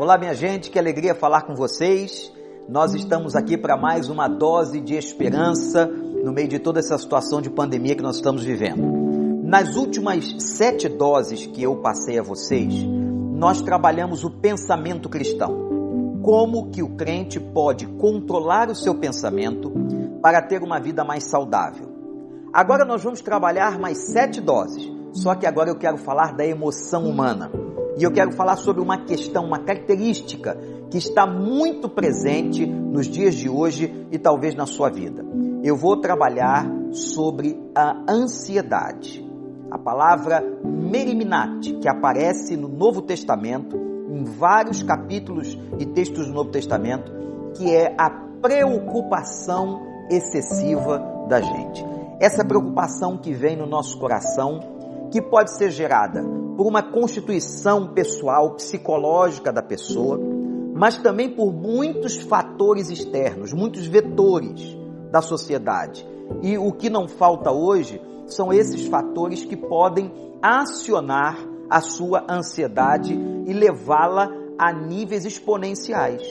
Olá, 0.00 0.16
minha 0.16 0.32
gente, 0.32 0.70
que 0.70 0.78
alegria 0.78 1.14
falar 1.14 1.42
com 1.42 1.54
vocês. 1.54 2.32
Nós 2.66 2.94
estamos 2.94 3.36
aqui 3.36 3.58
para 3.58 3.76
mais 3.76 4.08
uma 4.08 4.28
dose 4.28 4.80
de 4.80 4.94
esperança 4.94 5.84
no 5.86 6.32
meio 6.32 6.48
de 6.48 6.58
toda 6.58 6.80
essa 6.80 6.96
situação 6.96 7.42
de 7.42 7.50
pandemia 7.50 7.94
que 7.94 8.02
nós 8.02 8.16
estamos 8.16 8.42
vivendo. 8.42 8.82
Nas 9.44 9.76
últimas 9.76 10.24
sete 10.38 10.88
doses 10.88 11.44
que 11.44 11.62
eu 11.62 11.76
passei 11.82 12.18
a 12.18 12.22
vocês, 12.22 12.82
nós 12.82 13.60
trabalhamos 13.60 14.24
o 14.24 14.30
pensamento 14.30 15.06
cristão. 15.06 15.68
Como 16.22 16.70
que 16.70 16.82
o 16.82 16.96
crente 16.96 17.38
pode 17.38 17.86
controlar 17.86 18.70
o 18.70 18.74
seu 18.74 18.94
pensamento 18.94 19.70
para 20.22 20.40
ter 20.40 20.62
uma 20.62 20.80
vida 20.80 21.04
mais 21.04 21.24
saudável. 21.24 21.90
Agora 22.54 22.86
nós 22.86 23.04
vamos 23.04 23.20
trabalhar 23.20 23.78
mais 23.78 23.98
sete 24.10 24.40
doses, 24.40 24.90
só 25.12 25.34
que 25.34 25.44
agora 25.44 25.68
eu 25.68 25.76
quero 25.76 25.98
falar 25.98 26.34
da 26.34 26.46
emoção 26.46 27.04
humana. 27.04 27.50
E 27.96 28.02
eu 28.02 28.12
quero 28.12 28.32
falar 28.32 28.56
sobre 28.56 28.82
uma 28.82 29.04
questão, 29.04 29.44
uma 29.44 29.58
característica 29.58 30.56
que 30.90 30.98
está 30.98 31.26
muito 31.26 31.88
presente 31.88 32.66
nos 32.66 33.06
dias 33.06 33.34
de 33.34 33.48
hoje 33.48 34.06
e 34.10 34.18
talvez 34.18 34.54
na 34.54 34.66
sua 34.66 34.90
vida. 34.90 35.24
Eu 35.62 35.76
vou 35.76 36.00
trabalhar 36.00 36.66
sobre 36.92 37.60
a 37.74 38.04
ansiedade. 38.08 39.24
A 39.70 39.78
palavra 39.78 40.42
meriminate, 40.64 41.74
que 41.74 41.88
aparece 41.88 42.56
no 42.56 42.68
Novo 42.68 43.02
Testamento, 43.02 43.76
em 44.08 44.24
vários 44.24 44.82
capítulos 44.82 45.56
e 45.78 45.86
textos 45.86 46.26
do 46.26 46.32
Novo 46.32 46.50
Testamento, 46.50 47.12
que 47.54 47.70
é 47.70 47.94
a 47.96 48.10
preocupação 48.40 49.82
excessiva 50.10 51.26
da 51.28 51.40
gente. 51.40 51.84
Essa 52.18 52.44
preocupação 52.44 53.16
que 53.16 53.32
vem 53.32 53.56
no 53.56 53.66
nosso 53.66 53.98
coração 53.98 54.60
que 55.10 55.22
pode 55.22 55.56
ser 55.56 55.70
gerada 55.70 56.22
por 56.60 56.66
uma 56.66 56.82
constituição 56.82 57.94
pessoal, 57.94 58.50
psicológica 58.50 59.50
da 59.50 59.62
pessoa, 59.62 60.20
mas 60.74 60.98
também 60.98 61.30
por 61.30 61.50
muitos 61.50 62.18
fatores 62.18 62.90
externos, 62.90 63.54
muitos 63.54 63.86
vetores 63.86 64.76
da 65.10 65.22
sociedade. 65.22 66.06
E 66.42 66.58
o 66.58 66.70
que 66.72 66.90
não 66.90 67.08
falta 67.08 67.50
hoje 67.50 67.98
são 68.26 68.52
esses 68.52 68.84
fatores 68.88 69.42
que 69.42 69.56
podem 69.56 70.12
acionar 70.42 71.38
a 71.70 71.80
sua 71.80 72.26
ansiedade 72.28 73.18
e 73.46 73.54
levá-la 73.54 74.30
a 74.58 74.70
níveis 74.70 75.24
exponenciais. 75.24 76.22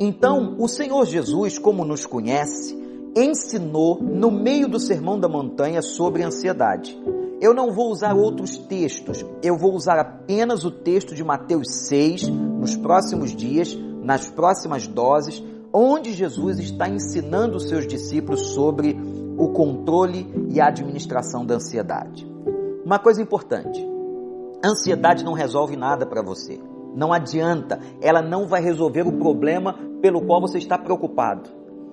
Então, 0.00 0.56
o 0.58 0.68
Senhor 0.68 1.04
Jesus, 1.04 1.58
como 1.58 1.84
nos 1.84 2.06
conhece, 2.06 2.74
ensinou 3.14 4.02
no 4.02 4.30
meio 4.30 4.68
do 4.68 4.80
Sermão 4.80 5.20
da 5.20 5.28
Montanha 5.28 5.82
sobre 5.82 6.22
ansiedade. 6.22 6.98
Eu 7.40 7.52
não 7.52 7.70
vou 7.70 7.90
usar 7.90 8.14
outros 8.14 8.56
textos, 8.56 9.24
eu 9.42 9.58
vou 9.58 9.74
usar 9.74 9.98
apenas 9.98 10.64
o 10.64 10.70
texto 10.70 11.14
de 11.14 11.22
Mateus 11.22 11.86
6 11.86 12.28
nos 12.28 12.74
próximos 12.76 13.36
dias, 13.36 13.76
nas 14.02 14.30
próximas 14.30 14.86
doses, 14.86 15.44
onde 15.72 16.14
Jesus 16.14 16.58
está 16.58 16.88
ensinando 16.88 17.58
os 17.58 17.68
seus 17.68 17.86
discípulos 17.86 18.54
sobre 18.54 18.96
o 19.36 19.48
controle 19.50 20.26
e 20.48 20.58
a 20.60 20.68
administração 20.68 21.44
da 21.44 21.56
ansiedade. 21.56 22.26
Uma 22.82 22.98
coisa 22.98 23.20
importante: 23.20 23.86
ansiedade 24.64 25.22
não 25.22 25.34
resolve 25.34 25.76
nada 25.76 26.06
para 26.06 26.22
você. 26.22 26.58
Não 26.94 27.12
adianta, 27.12 27.78
ela 28.00 28.22
não 28.22 28.46
vai 28.46 28.62
resolver 28.62 29.06
o 29.06 29.18
problema 29.18 29.78
pelo 30.00 30.22
qual 30.22 30.40
você 30.40 30.56
está 30.56 30.78
preocupado. 30.78 31.50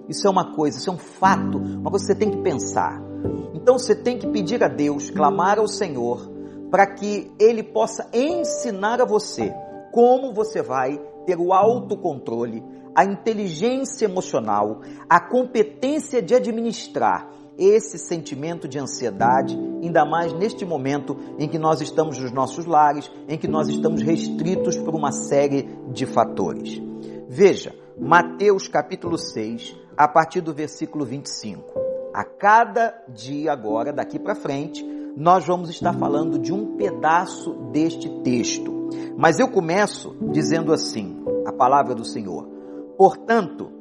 Isso 0.08 0.25
é 0.25 0.30
uma 0.30 0.55
coisa, 0.55 0.77
isso 0.77 0.89
é 0.89 0.94
um 0.94 0.97
fato, 0.97 1.58
uma 1.58 1.89
coisa 1.89 2.05
que 2.05 2.14
você 2.14 2.16
tem 2.16 2.31
que 2.31 2.41
pensar. 2.41 3.12
Então 3.53 3.77
você 3.77 3.95
tem 3.95 4.17
que 4.17 4.27
pedir 4.27 4.63
a 4.63 4.67
Deus, 4.67 5.09
clamar 5.09 5.59
ao 5.59 5.67
Senhor, 5.67 6.29
para 6.69 6.88
que 6.88 7.31
Ele 7.39 7.63
possa 7.63 8.09
ensinar 8.13 9.02
a 9.02 9.05
você 9.05 9.53
como 9.91 10.33
você 10.33 10.61
vai 10.61 10.99
ter 11.25 11.37
o 11.37 11.53
autocontrole, 11.53 12.64
a 12.95 13.05
inteligência 13.05 14.05
emocional, 14.05 14.81
a 15.08 15.20
competência 15.20 16.21
de 16.21 16.33
administrar 16.36 17.30
esse 17.58 17.99
sentimento 17.99 18.67
de 18.67 18.80
ansiedade, 18.80 19.55
ainda 19.81 20.03
mais 20.03 20.33
neste 20.33 20.65
momento 20.65 21.15
em 21.37 21.48
que 21.48 21.59
nós 21.59 21.81
estamos 21.81 22.17
nos 22.17 22.31
nossos 22.31 22.65
lares, 22.65 23.11
em 23.27 23.37
que 23.37 23.48
nós 23.48 23.67
estamos 23.67 24.02
restritos 24.02 24.77
por 24.77 24.95
uma 24.95 25.11
série 25.11 25.69
de 25.92 26.05
fatores. 26.05 26.81
Veja, 27.27 27.75
Mateus 27.99 28.67
capítulo 28.67 29.17
6, 29.17 29.75
a 29.95 30.08
partir 30.08 30.42
do 30.42 30.53
versículo 30.53 31.05
25. 31.05 31.83
A 32.13 32.23
cada 32.23 32.93
dia 33.07 33.51
agora, 33.51 33.91
daqui 33.91 34.19
para 34.19 34.35
frente, 34.35 34.85
nós 35.17 35.47
vamos 35.47 35.71
estar 35.71 35.93
falando 35.93 36.37
de 36.37 36.53
um 36.53 36.77
pedaço 36.77 37.53
deste 37.71 38.07
texto. 38.21 38.71
Mas 39.17 39.39
eu 39.39 39.49
começo 39.49 40.15
dizendo 40.31 40.71
assim, 40.71 41.23
a 41.43 41.51
palavra 41.51 41.95
do 41.95 42.05
Senhor. 42.05 42.47
Portanto, 42.95 43.71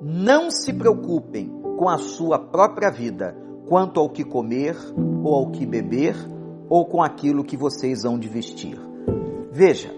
não 0.00 0.52
se 0.52 0.72
preocupem 0.72 1.50
com 1.76 1.88
a 1.88 1.98
sua 1.98 2.38
própria 2.38 2.92
vida, 2.92 3.36
quanto 3.68 3.98
ao 3.98 4.08
que 4.08 4.22
comer 4.24 4.76
ou 5.24 5.34
ao 5.34 5.50
que 5.50 5.66
beber, 5.66 6.14
ou 6.68 6.86
com 6.86 7.02
aquilo 7.02 7.42
que 7.42 7.56
vocês 7.56 8.04
hão 8.04 8.16
de 8.16 8.28
vestir. 8.28 8.80
Veja, 9.50 9.92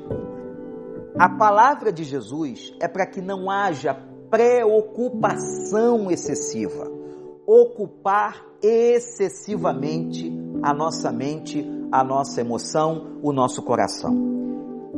a 1.19 1.28
palavra 1.28 1.92
de 1.92 2.04
Jesus 2.04 2.72
é 2.80 2.88
para 2.88 3.04
que 3.04 3.20
não 3.20 3.50
haja 3.50 3.94
preocupação 4.30 6.10
excessiva 6.10 7.02
ocupar 7.47 8.44
excessivamente 8.62 10.32
a 10.62 10.72
nossa 10.72 11.10
mente, 11.10 11.66
a 11.91 12.04
nossa 12.04 12.41
emoção, 12.41 13.19
o 13.22 13.32
nosso 13.32 13.62
coração. 13.62 14.16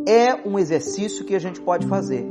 É 0.06 0.46
um 0.46 0.58
exercício 0.58 1.24
que 1.24 1.34
a 1.34 1.38
gente 1.38 1.60
pode 1.60 1.86
fazer, 1.86 2.26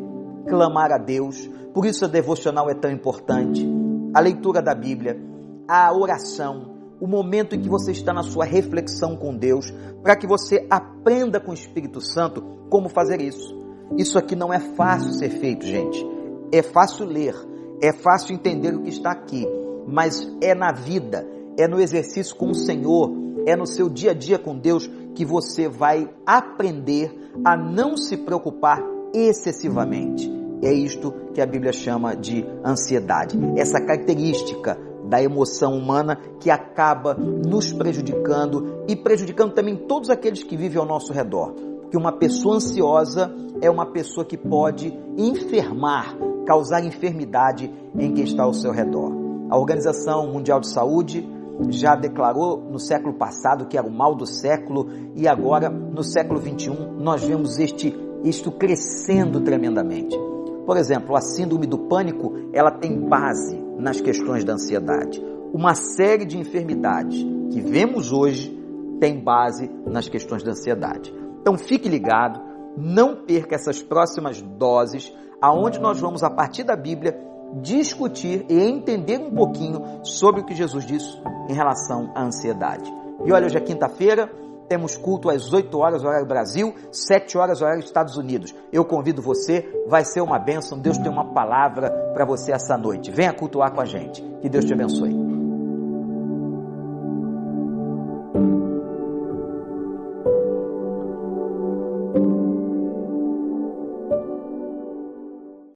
clamar 0.47 0.91
a 0.91 0.97
Deus, 0.97 1.49
por 1.73 1.85
isso 1.85 2.05
a 2.05 2.07
devocional 2.07 2.69
é 2.69 2.75
tão 2.75 2.91
importante, 2.91 3.67
a 4.13 4.19
leitura 4.19 4.61
da 4.61 4.75
Bíblia, 4.75 5.19
a 5.67 5.91
oração, 5.91 6.73
o 7.01 7.07
momento 7.07 7.55
em 7.55 7.61
que 7.61 7.67
você 7.67 7.91
está 7.91 8.13
na 8.13 8.21
sua 8.21 8.45
reflexão 8.45 9.15
com 9.17 9.35
Deus, 9.35 9.73
para 10.03 10.15
que 10.15 10.27
você 10.27 10.67
aprenda 10.69 11.39
com 11.39 11.51
o 11.51 11.55
Espírito 11.55 11.99
Santo 11.99 12.41
como 12.69 12.89
fazer 12.89 13.19
isso. 13.19 13.57
Isso 13.97 14.17
aqui 14.17 14.35
não 14.35 14.53
é 14.53 14.59
fácil 14.59 15.11
ser 15.13 15.29
feito, 15.29 15.65
gente. 15.65 16.05
É 16.51 16.61
fácil 16.61 17.05
ler, 17.05 17.35
é 17.81 17.91
fácil 17.91 18.35
entender 18.35 18.75
o 18.75 18.83
que 18.83 18.89
está 18.89 19.11
aqui, 19.11 19.45
mas 19.87 20.27
é 20.41 20.53
na 20.53 20.71
vida, 20.71 21.27
é 21.57 21.67
no 21.67 21.79
exercício 21.79 22.35
com 22.35 22.49
o 22.49 22.55
Senhor, 22.55 23.11
é 23.45 23.55
no 23.55 23.65
seu 23.65 23.89
dia 23.89 24.11
a 24.11 24.13
dia 24.13 24.39
com 24.39 24.57
Deus 24.57 24.89
que 25.15 25.25
você 25.25 25.67
vai 25.67 26.09
aprender 26.25 27.13
a 27.43 27.55
não 27.55 27.95
se 27.95 28.17
preocupar 28.17 28.81
excessivamente. 29.13 30.31
É 30.61 30.71
isto 30.71 31.13
que 31.33 31.41
a 31.41 31.45
Bíblia 31.45 31.73
chama 31.73 32.15
de 32.15 32.45
ansiedade, 32.63 33.37
essa 33.57 33.81
característica 33.81 34.77
da 35.03 35.21
emoção 35.21 35.77
humana 35.77 36.17
que 36.39 36.49
acaba 36.49 37.13
nos 37.13 37.73
prejudicando 37.73 38.83
e 38.87 38.95
prejudicando 38.95 39.53
também 39.53 39.75
todos 39.75 40.09
aqueles 40.09 40.41
que 40.43 40.55
vivem 40.55 40.79
ao 40.79 40.87
nosso 40.87 41.11
redor. 41.11 41.51
Porque 41.81 41.97
uma 41.97 42.13
pessoa 42.13 42.55
ansiosa 42.55 43.31
é 43.61 43.69
uma 43.69 43.85
pessoa 43.85 44.25
que 44.25 44.37
pode 44.37 44.97
enfermar, 45.17 46.17
causar 46.45 46.83
enfermidade 46.83 47.71
em 47.95 48.13
quem 48.13 48.23
está 48.23 48.43
ao 48.43 48.53
seu 48.53 48.71
redor. 48.71 49.22
A 49.49 49.57
Organização 49.57 50.31
Mundial 50.31 50.59
de 50.59 50.69
Saúde 50.69 51.27
já 51.69 51.95
declarou 51.95 52.57
no 52.71 52.79
século 52.79 53.13
passado 53.13 53.65
que 53.65 53.77
era 53.77 53.85
o 53.85 53.91
mal 53.91 54.15
do 54.15 54.25
século 54.25 54.87
e 55.15 55.27
agora 55.27 55.69
no 55.69 56.03
século 56.03 56.39
21 56.39 56.99
nós 56.99 57.23
vemos 57.23 57.59
este 57.59 57.95
isto 58.23 58.51
crescendo 58.51 59.41
tremendamente. 59.41 60.17
Por 60.65 60.77
exemplo, 60.77 61.15
a 61.15 61.21
síndrome 61.21 61.67
do 61.67 61.77
pânico, 61.77 62.33
ela 62.53 62.71
tem 62.71 62.97
base 63.07 63.57
nas 63.77 63.99
questões 63.99 64.45
da 64.45 64.53
ansiedade. 64.53 65.23
Uma 65.53 65.75
série 65.75 66.25
de 66.25 66.37
enfermidades 66.37 67.21
que 67.51 67.59
vemos 67.59 68.11
hoje 68.11 68.57
tem 68.99 69.19
base 69.19 69.69
nas 69.85 70.07
questões 70.07 70.41
da 70.41 70.51
ansiedade. 70.51 71.13
Então 71.41 71.57
fique 71.57 71.89
ligado, 71.89 72.39
não 72.77 73.25
perca 73.25 73.55
essas 73.55 73.83
próximas 73.83 74.41
doses, 74.41 75.13
aonde 75.41 75.79
nós 75.79 75.99
vamos 75.99 76.23
a 76.23 76.29
partir 76.29 76.63
da 76.63 76.75
Bíblia 76.75 77.19
discutir 77.61 78.45
e 78.49 78.59
entender 78.59 79.19
um 79.19 79.31
pouquinho 79.31 80.03
sobre 80.03 80.41
o 80.41 80.45
que 80.45 80.55
Jesus 80.55 80.85
disse 80.85 81.17
em 81.49 81.53
relação 81.53 82.11
à 82.15 82.23
ansiedade. 82.23 82.91
E 83.25 83.31
olha, 83.31 83.45
hoje 83.45 83.57
é 83.57 83.61
quinta-feira, 83.61 84.29
temos 84.67 84.97
culto 84.97 85.29
às 85.29 85.51
8 85.53 85.77
horas, 85.77 86.03
horário 86.03 86.25
Brasil, 86.25 86.73
7 86.91 87.37
horas, 87.37 87.61
horário 87.61 87.79
Estados 87.79 88.17
Unidos. 88.17 88.55
Eu 88.71 88.83
convido 88.83 89.21
você, 89.21 89.69
vai 89.87 90.03
ser 90.03 90.21
uma 90.21 90.39
bênção. 90.39 90.79
Deus 90.79 90.97
tem 90.97 91.11
uma 91.11 91.33
palavra 91.33 91.91
para 92.13 92.25
você 92.25 92.51
essa 92.51 92.77
noite. 92.77 93.11
Venha 93.11 93.33
cultuar 93.33 93.71
com 93.71 93.81
a 93.81 93.85
gente. 93.85 94.21
Que 94.41 94.49
Deus 94.49 94.65
te 94.65 94.73
abençoe. 94.73 95.22